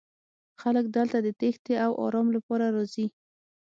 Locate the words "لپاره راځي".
2.35-3.05